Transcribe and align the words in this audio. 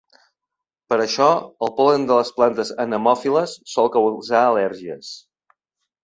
Per 0.91 0.97
això, 1.01 1.25
el 1.67 1.71
pol·len 1.79 2.07
de 2.11 2.17
les 2.19 2.31
plantes 2.37 2.71
anemòfiles 2.85 3.53
sol 3.75 3.91
causar 3.97 4.41
al·lèrgies. 4.47 5.11